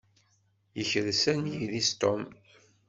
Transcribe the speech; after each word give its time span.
Yekres 0.77 1.23
anyir-is 1.31 1.89
Tom. 2.01 2.21